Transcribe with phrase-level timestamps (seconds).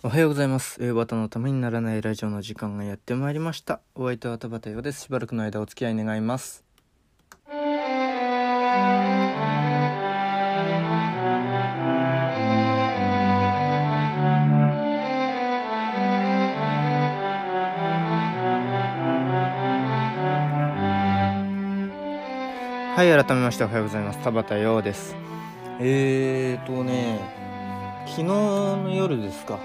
[0.00, 0.78] おはようございます。
[0.80, 3.80] A バタのためにならないラジオの時間がやってまいりました。
[3.96, 5.02] お相手は田畑洋です。
[5.02, 6.62] しばらくの間お付き合い願います。
[22.94, 24.20] はい、改めましておはようございます。
[24.22, 25.16] 田畑洋です。
[25.80, 27.18] えーとね、
[28.06, 29.58] 昨日の夜ですか。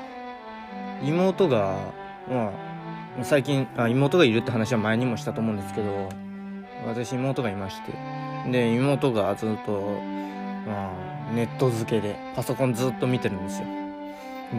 [1.03, 1.77] 妹が、
[2.29, 2.51] ま
[3.19, 6.09] あ、最近あ、妹がいるって話は前にもしたと思うんですけど、
[6.87, 7.93] 私妹がいまして、
[8.51, 9.99] で、妹がずっと、
[10.67, 10.91] ま
[11.29, 13.67] あ、ネット付けで、パソコンずっと見てるんですよ。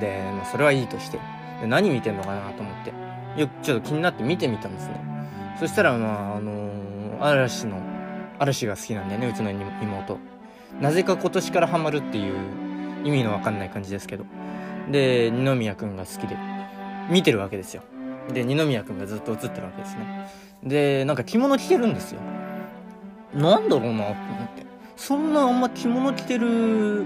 [0.00, 1.18] で、まあ、それはいいとして、
[1.60, 2.92] で何見てんのかなと思って、
[3.40, 5.00] よくちょっと気になって見てみたんですね。
[5.58, 6.84] そしたら、まあ、あのー
[7.20, 7.80] 嵐の、
[8.38, 10.18] 嵐が好きなんだよね、うちの妹。
[10.80, 12.34] なぜか今年からハマるっていう
[13.04, 14.24] 意味のわかんない感じですけど。
[14.90, 16.36] で、二宮くんが好きで、
[17.10, 17.82] 見てるわけですよ。
[18.32, 20.28] で、二宮くんがずっと映ってるわけですね。
[20.62, 22.20] で、なんか着物着てるんですよ。
[23.34, 24.64] なんだろうなと思って。
[24.96, 27.04] そんなあんま着物着てる、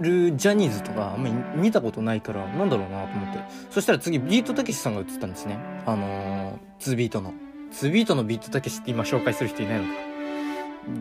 [0.00, 3.40] るジャニーズとかあんまり見たことないから、なんだろうなと思って。
[3.70, 5.58] そしたら次、ビートたけしさんが映ったんですね。
[5.86, 7.32] あのー、2ビートの。
[7.72, 9.90] 2ビートのビートたけしって今紹介する人いないのか。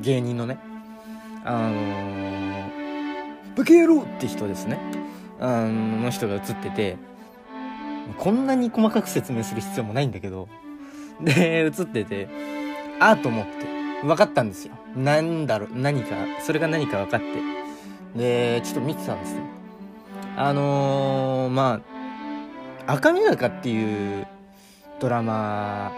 [0.02, 0.58] 芸人のね。
[1.44, 2.64] あのー、
[3.56, 5.01] ブケ野郎って人ですね。
[5.42, 6.98] あの人が映ってて、
[8.18, 10.48] こんなに細かく説明する必要もないんだけど、
[11.20, 12.30] で、映ってて、
[13.00, 13.52] あーと思って、
[14.06, 14.74] 分かったんですよ。
[14.96, 17.28] なんだろう、何か、それが何か分かって。
[18.16, 19.42] で、ちょっと見てたんですよ。
[20.38, 21.82] あのー、ま
[22.88, 24.28] あ、赤目坂っていう
[25.00, 25.92] ドラマ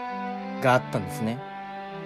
[0.62, 1.38] があったんですね。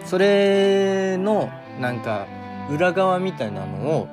[0.04, 1.50] それの、
[1.80, 2.26] なんか、
[2.70, 4.08] 裏側みたいなのを、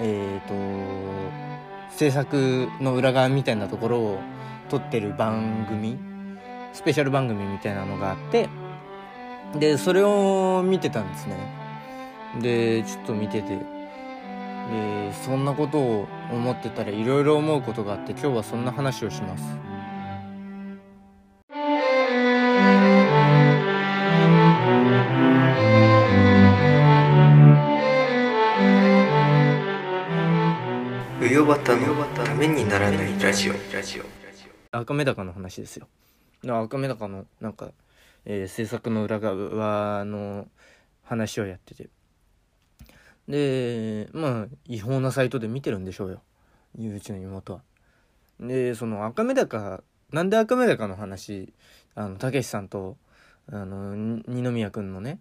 [0.00, 1.45] えっ、ー、と、
[1.90, 4.20] 制作の裏側みたいなところを
[4.68, 5.98] 撮ってる番組、
[6.72, 8.48] スペシャル番組みたいなのがあって、
[9.58, 11.36] で、それを見てたんですね。
[12.40, 19.44] で、ちょっと見てて、で、そんなことを思ってたらいろいろ思うことがあって、今日はそんな話をします。
[31.36, 33.52] うよばたのためにならないラジオ
[34.72, 35.86] 赤目高の話ですよ。
[36.48, 37.72] 赤目高のなんか、
[38.24, 40.48] えー制作の裏側の
[41.02, 41.90] 話をやってて。
[43.28, 46.22] で、まあ、違法なサイトで見てるんでしょうよ。
[46.78, 47.60] うちの妹は。
[48.40, 49.82] で、その赤目高、
[50.12, 51.52] なんで赤目高の話、
[51.94, 52.96] あの、たけしさんと、
[53.52, 55.20] あの、に二宮くんのね、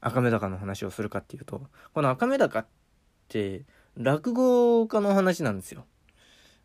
[0.00, 2.66] 赤目高の話をするかっていうと、この赤目高っ
[3.26, 3.64] て、
[3.96, 5.86] 落語家の話なんですよ。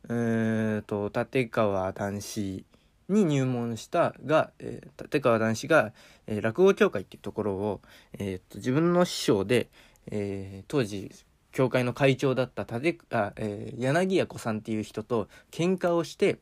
[0.09, 2.65] えー、と立川談志
[3.07, 5.93] に入門したが、えー立川談志が、
[6.27, 7.81] えー落語協会っていうところを、
[8.19, 9.69] えーと自分の師匠で、
[10.07, 11.09] えー当時
[11.53, 16.39] 協会の会長だった立あ、えー柳家子さんっていう人と喧嘩をして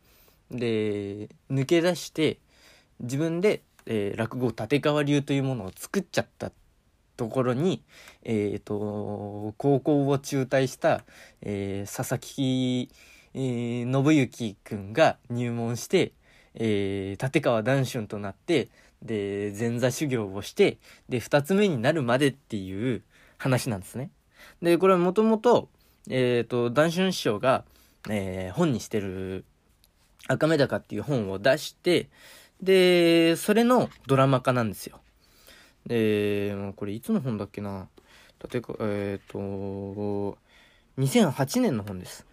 [0.50, 2.39] で抜け出して
[3.00, 6.51] 自分で、えー落語立川流というものを作っちゃった
[7.19, 7.84] ところに、
[8.24, 11.03] えー、と高校を中退した、
[11.41, 12.90] えー佐々木
[13.34, 16.13] えー信行くんが入門して、
[16.56, 18.69] えー立川談春となって
[19.02, 20.78] で前座修行をして
[21.09, 23.03] で2つ目になるまでっていう
[23.38, 24.12] 話なんですね。
[24.62, 25.68] でこれはもともと,、
[26.09, 27.66] えー、と談春師匠が、
[28.09, 29.44] えー本にしてる
[30.30, 32.07] 「赤目高」っていう本を出して
[32.62, 35.01] でそれのドラマ化なんですよ。
[35.85, 37.88] でもうこれいつの本だっけな？
[38.41, 40.38] 立川えっ、と
[40.97, 42.25] 2008年の本です。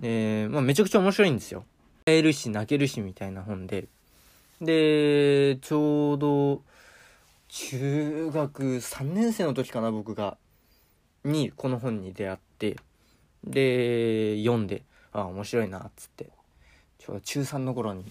[0.00, 1.64] で、まあ、めちゃくちゃ面白いんですよ。
[2.06, 3.86] 笑えるし泣けるしみたいな本で。
[4.60, 6.62] で、ちょうど、
[7.48, 10.36] 中学3年生の時かな、僕が。
[11.24, 12.76] に、この本に出会って、
[13.44, 14.82] で、読んで、
[15.12, 16.28] あ、面白いな、っつって。
[16.98, 18.04] ちょうど中3の頃に、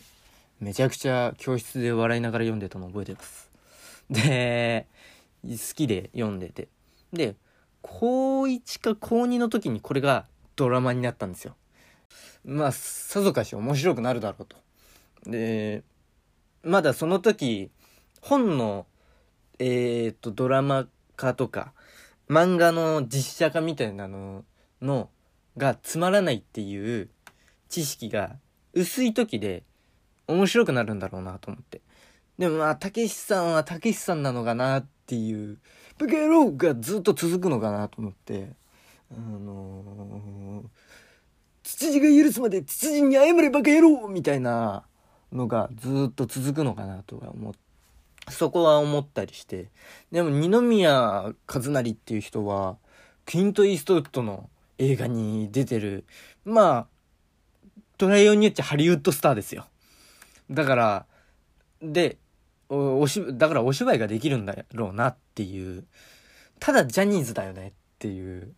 [0.60, 3.50] めちゃくちゃ教室で笑いながら読んでたの覚えてます。
[4.10, 4.88] で、
[5.44, 6.68] 好きで読んでて。
[7.12, 7.36] で、
[7.82, 11.56] 高1か高2の時にこれがドラマになったんですよ。
[12.46, 14.58] まあ、さぞかし面白くなるだろうと。
[15.30, 15.84] で、
[16.64, 17.72] まだその時、
[18.22, 18.86] 本の、
[19.60, 21.74] えっ、と、ドラマ化とか、
[22.30, 24.44] 漫画の実写化みたいなの
[24.82, 25.10] の、
[25.58, 27.10] がつまらないっていう
[27.70, 28.38] 知識が
[28.74, 29.64] 薄い時で
[30.28, 31.82] 面白くなるんだろうなと思って。
[32.38, 35.60] でもまあ、たけしさんはたけしさんなのかなっていう、
[35.98, 38.50] ブケローがずっと続くのかなと思って、
[39.12, 40.68] あのー
[41.64, 44.84] ツツジが許すまでツツジに謝れバカ野郎みたいな
[45.32, 47.54] のがずっと続くのかなとは思っ、
[48.30, 49.70] そこは思ったりして。
[50.12, 52.78] でも二宮和也っていう人は、
[53.26, 56.06] クイント・イーストウッドの映画に出てる、
[56.44, 56.88] まあ、
[57.98, 59.66] トライオンによっちゃハリウッドスターですよ。
[60.52, 61.06] だから、
[61.84, 62.18] で、
[62.70, 65.86] おし、だからお芝居ができるんだろうなっていう。
[66.60, 68.54] ただジャニーズだよねっていう。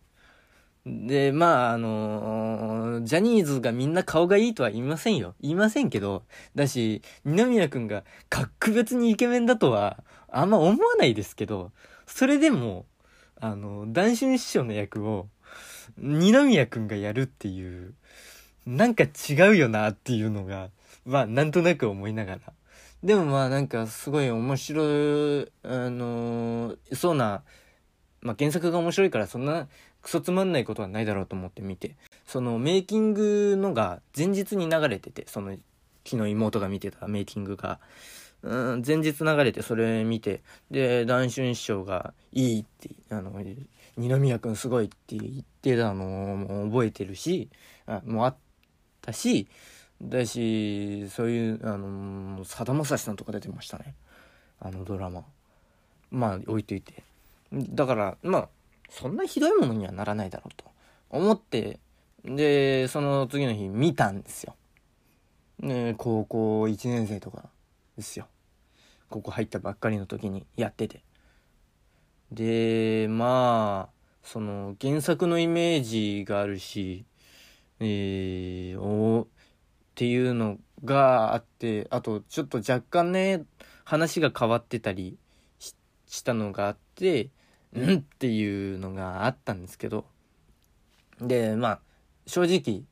[0.86, 5.34] で、まあ、あのー、ジャニーズがみんな顔がいいとは言いませんよ。
[5.40, 6.22] 言いませんけど、
[6.54, 11.72] だし、二宮くんが格別にイケメンだとは、あんま思わないですけど、
[12.06, 12.86] それでも、
[13.40, 15.28] あの、男春師匠の役を、
[15.98, 17.94] 二宮くんがやるっていう、
[18.64, 20.70] なんか違うよなっていうのが、
[21.04, 22.40] まあ、なんとなく思いながら。
[23.02, 27.42] でもまあ、なんかすごい面白い、あのー、そうな、
[28.20, 29.68] まあ、原作が面白いからそんな
[30.02, 31.96] クソつまんないことはないだろうと思って見て、
[32.26, 35.56] そのメイキングのが前日に流れてて、その
[36.04, 37.80] 昨日妹が見てたメイキングが、
[38.42, 43.32] うん、前日流れてそれ見て、で、談春師匠がいいって、あの、
[43.96, 47.50] 二宮君すごいって言ってたのも覚えてるし、
[47.86, 48.36] あもうあっ
[49.02, 49.48] たし、
[50.02, 53.94] だし、そういう、あの、さだまさしさんとか出てましたね。
[54.60, 55.24] あのドラマ。
[56.10, 57.02] まあ、置いといて。
[57.52, 58.48] だから、まあ、
[58.90, 60.64] そんなひどいものにはならないだろうと
[61.10, 61.80] 思って、
[62.24, 64.54] で、その次の日見たんですよ。
[65.60, 67.48] ね、高校1年生とか
[67.96, 68.26] ですよ。
[69.08, 71.02] ここ入ったばっかりの時にやってて。
[72.32, 77.04] で、まあ、その原作のイメージがあるし、
[77.78, 79.28] えー、お
[79.96, 83.46] っていうのがあって、あとちょっと若干ね、
[83.84, 85.16] 話が変わってたり
[86.06, 87.30] したのがあって、
[87.74, 90.04] うんっていうのがあったんですけど、
[91.18, 91.80] で、まあ、
[92.26, 92.82] 正直、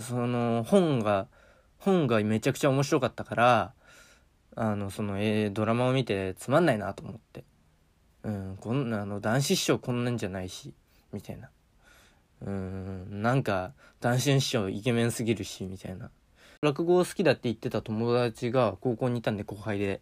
[0.00, 1.26] その本が、
[1.78, 3.72] 本がめちゃくちゃ面白かったから、
[4.54, 7.42] あの、その、えー、ドラマを見てつまんないなと思って。
[8.22, 10.72] うん、こんな、あの、男子師匠こんなんじゃないし、
[11.12, 11.50] みたいな。
[12.42, 16.12] うん、なんか、男子師匠イケメンすぎるし、みたいな。
[16.60, 20.00] 落語好きだって言ってた友達が高校にいたんで後輩で、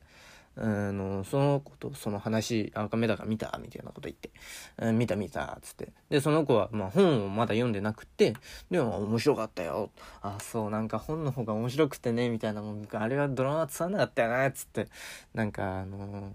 [0.56, 4.31] あの、その子とその話、赤目だから見たみたいなこと言って、
[4.79, 5.93] うん、見た見たつって。
[6.08, 8.32] で、その子は、まあ本をまだ読んでなくて、
[8.70, 9.91] でも面白かったよ。
[10.23, 14.88] あ、そう、なんか本の方が面白くてね、みたいなもん、あれはドラマつまんなかったよな、つって、
[15.35, 16.32] なんかあの、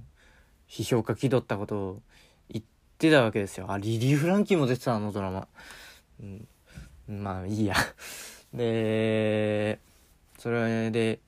[0.70, 2.02] 批評家気取ったことを
[2.48, 2.66] 言っ
[3.00, 3.72] てたわけですよ。
[3.72, 5.48] あ、リリー・フランキーも出てたあのドラマ。
[6.22, 6.48] うん、
[7.08, 7.74] まあいいや。
[8.54, 9.80] で、
[10.42, 11.20] それで、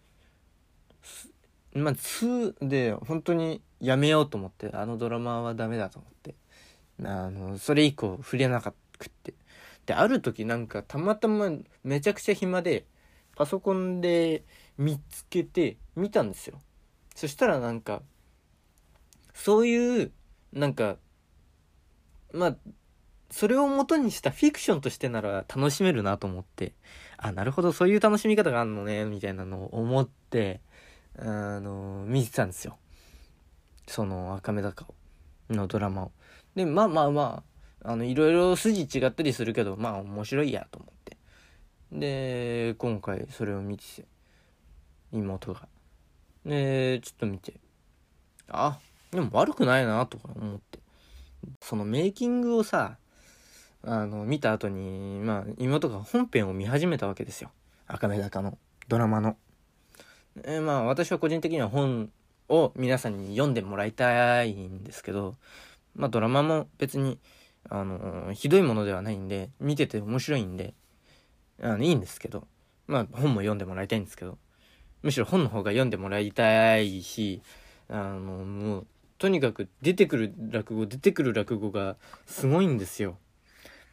[1.75, 6.33] まあ、2で本当にやめようと思って、あのドラマはダメだと思って。
[7.03, 9.35] あの、それ以降触れなかくって。
[9.85, 11.51] で、ある時なんかたまたま
[11.83, 12.87] めちゃくちゃ暇で、
[13.35, 14.45] パソコンで
[14.79, 16.59] 見つけて見たんですよ。
[17.13, 18.01] そしたらなんか、
[19.35, 20.11] そういう、
[20.53, 20.97] なんか、
[22.33, 22.55] まあ、
[23.33, 26.73] それを元にしたフィクションとしてなら楽しめるなと思って、
[27.17, 30.61] あ、なるほど、そういう楽しみ方があるのね、みたいなのを思って、
[31.17, 32.77] あの、見てたんですよ。
[33.87, 34.85] その赤目高
[35.49, 36.11] のドラマを。
[36.53, 37.43] で、まあまあま
[37.81, 41.17] あ、あの、いろいろ筋違ったりするけど、まあ面白いやと思って。
[41.91, 44.05] で、今回それを見てて、
[45.11, 45.67] 妹が。
[46.45, 47.55] で、ちょっと見て、
[48.47, 48.77] あ、
[49.09, 50.77] でも悪くないなとか思って。
[51.61, 52.97] そのメイキングをさ、
[53.85, 57.51] あの、見た後に、まあ、妹が本編を見始めたわけですよ。
[57.87, 59.35] 赤目高の、ドラマの。
[60.43, 62.09] えー、まあ私は個人的には本
[62.49, 65.35] を皆さんに読んでもらいたいんですけど、
[65.95, 67.19] まあドラマも別に、
[67.69, 70.73] あのー、ひどいものではないんで、見てて面白いんで、
[71.61, 72.47] あの、いいんですけど、
[72.87, 74.37] まあ本も読んでもらいたいんですけど、
[75.01, 77.41] むしろ本の方が読んでもらいたいし、
[77.89, 78.87] あの、もう、
[79.17, 83.17] とにかく出てくる落語、出てくる落語がすごいんですよ。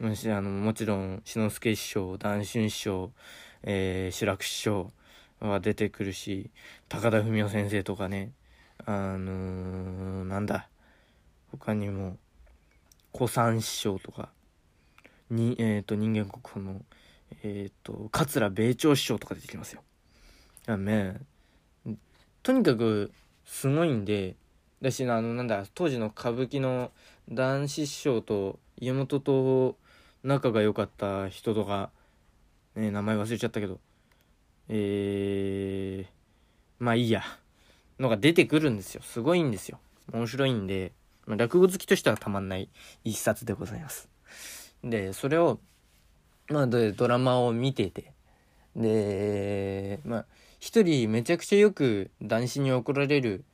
[0.01, 3.13] もし、あの、もちろん、志の輔師匠、談春師匠、
[3.63, 4.91] えー、志らく師匠、
[5.41, 6.51] は出てくるし、
[6.89, 8.33] 高田文夫先生とかね、
[8.87, 10.71] あのー、なんだ、
[11.51, 12.17] 他にも、
[13.15, 14.31] 古参師匠とか、
[15.31, 16.81] に、えっ、ー、と、人間国宝の、
[17.43, 19.83] えっ、ー、と、桂米朝師匠とか出てきますよ。
[20.67, 21.21] あね、
[22.43, 23.13] とにかく、
[23.45, 24.37] すごいんで、
[24.81, 26.91] だし、あの、なんだ、当時の歌舞伎の
[27.29, 29.77] 男子師匠と家元と
[30.23, 31.91] 仲が良かった人とか、
[32.75, 33.81] ね、名前忘れちゃったけど、
[34.69, 37.23] えー、まあいいや、
[37.99, 39.03] のが出てくるんですよ。
[39.03, 39.79] すごいんですよ。
[40.13, 40.93] 面白いんで、
[41.27, 42.69] まあ、落語好きとしてはたまんない
[43.05, 44.09] 一冊でございます。
[44.83, 45.61] で、それを
[46.51, 48.13] まあでドラマを見てて
[48.75, 50.27] でまあ
[50.59, 53.45] 一人めちゃくちゃよく男子に怒られる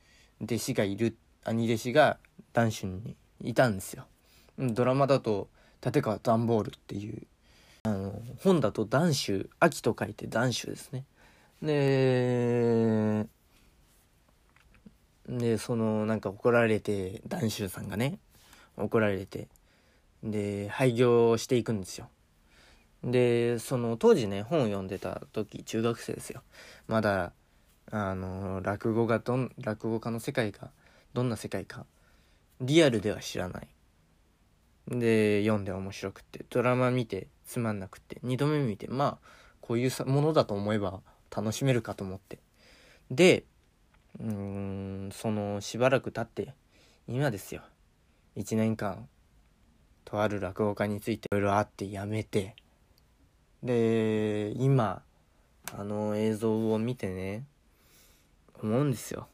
[0.41, 2.17] 弟子がいる兄弟子が
[2.53, 4.05] 男子にいたんですよ
[4.57, 5.47] ドラマだと
[5.85, 7.23] 立川段ボールっていう
[7.83, 11.05] あの本だと男子秋と書いて男子ですね。
[11.61, 13.25] で
[15.27, 18.19] でそのなんか怒られて男子さんがね
[18.77, 19.47] 怒られて
[20.23, 22.09] で廃業していくんですよ。
[23.03, 26.41] でその当時ね本を読んでた時中学生ですよ。
[26.87, 27.31] まだ
[27.91, 30.71] あの落語がどん落語家の世界が
[31.13, 31.85] どんな世界か
[32.59, 33.67] リアルでは知らない。
[34.87, 39.27] で読んで面白くてドラマ見てつまんなくて2度目見てまあ
[39.61, 41.01] こういうものだと思えば
[41.35, 42.39] 楽しめるかと思って。
[43.11, 43.43] で
[44.19, 44.27] うー
[45.07, 46.53] んそのしばらく経って
[47.07, 47.61] 今ですよ。
[48.37, 49.07] 1年間
[50.05, 52.55] とある落語家についていろいろあってやめて。
[53.63, 55.01] で今
[55.77, 57.43] あの映像を見てね
[58.61, 59.27] 思うんですよ。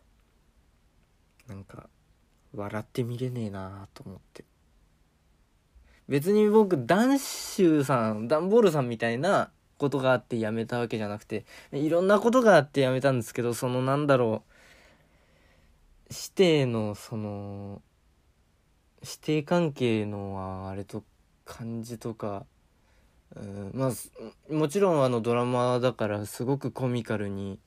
[1.47, 1.89] なんか
[2.55, 4.45] 笑って見れねえなと思って。
[6.13, 14.43] 別に僕ダンシュさんダンボールさんみたいなことがあって辞めたわけじゃなくていろんなことがあって辞めたんですけどそのなんだろ
[16.07, 17.81] う師弟のその
[19.01, 21.03] 師弟関係のあれと
[21.45, 22.45] 感じとか
[23.35, 27.57] うんまあもちろんあのドラマだからすごくコミカルに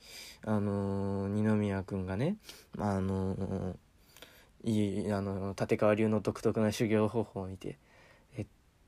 [0.44, 2.36] あの二宮君がね
[2.78, 3.74] あの
[4.62, 7.76] いいあの立川流の独特な修行方法を見て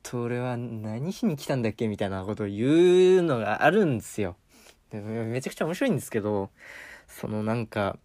[0.03, 4.37] と俺は何しに来たんだっけみたいなことを言うのがあるんですよ。
[4.91, 6.51] でめちゃくちゃ面白いんですけど
[7.07, 7.99] そのなんか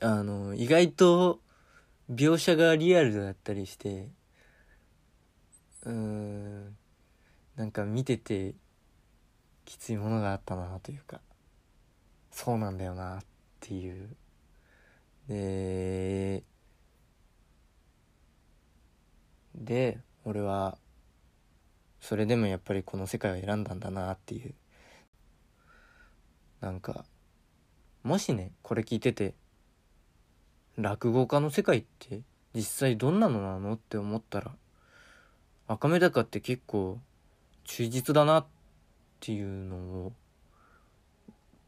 [0.00, 1.40] あの意外と
[2.10, 4.08] 描写がリアルだったりして
[5.84, 6.76] うーん
[7.56, 8.54] なんか見てて
[9.64, 11.20] きついものがあったなというか
[12.30, 13.22] そうなんだよなっ
[13.60, 14.16] ていう
[15.28, 16.42] で
[19.54, 20.76] で俺は
[22.00, 24.54] それでもやっぱりこの世界を選んだんだなっていう。
[26.60, 27.04] なんか
[28.02, 29.34] もしねこれ聞いてて
[30.76, 32.22] 落語家の世界って
[32.54, 34.50] 実際どんなのなのって思ったら
[35.68, 36.98] 赤目高って結構
[37.64, 38.46] 忠実だなっ
[39.20, 40.12] ていうのを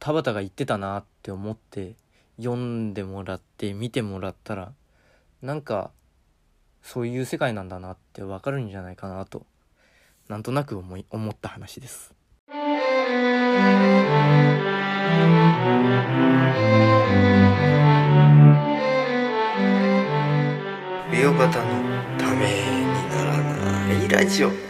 [0.00, 1.94] 田畑が言ってたなって思って
[2.38, 4.72] 読んでもらって見てもらったら
[5.42, 5.92] なんか
[6.82, 9.46] そういう世界なんだなってわかるんじゃないかなと
[10.28, 12.14] なんとなく思い思った話です。
[21.10, 21.52] 美容方の
[22.18, 24.67] ためにならないラジオ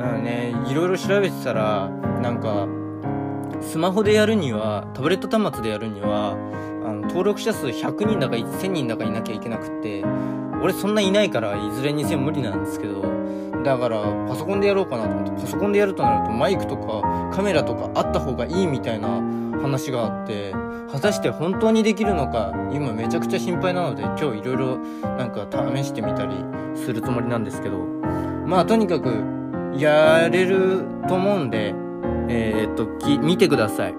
[0.05, 1.89] からねいろいろ調べてたら
[2.21, 2.67] なんか
[3.61, 6.31] スマホでやるにはタブレット端末でやるには
[6.83, 10.03] あの登録者数100人だか1000人だかいなきゃいけなくって
[10.61, 13.01] 俺そんないないからいずれにせよ無理なんですけど
[13.63, 19.21] だからパソコンでやろうかなと思ってパソコンでやるとなるとマイクとかカメラとかあった方がいいみたいな
[19.61, 20.53] 話があって
[20.91, 26.35] 果たして本当にできるのか今めちゃくちゃ心配なので今日いろいろなんか試してみたり
[26.75, 27.77] するつもりなんですけど
[28.45, 29.41] まあとにかく
[29.77, 31.73] やれると思うんで、
[32.31, 33.95] えーっと、き、見てください。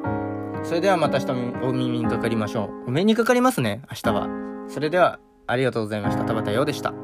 [0.65, 2.89] それではまた明日お耳にかかりましょう。
[2.89, 4.29] お目にかかりますね、明日は。
[4.69, 6.25] それでは、ありがとうございました。
[6.25, 6.95] 田畑陽でした。